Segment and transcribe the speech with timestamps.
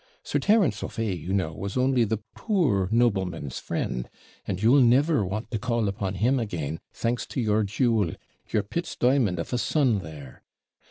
[0.23, 4.09] Sir Terence O'Fay, you know, was only THE POOR NOBLEMAN'S FRIEND,
[4.47, 8.13] and you'll never want to call upon him again, thanks to your jewel,
[8.49, 10.41] your Pitt's di'mond of a son there.